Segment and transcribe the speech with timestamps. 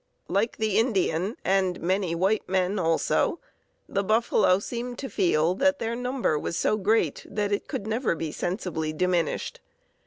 [0.27, 3.37] Like the Indian, and many white men also,
[3.87, 8.31] the buffalo seemed to feel that their number was so great it could never be
[8.31, 9.59] sensibly diminished.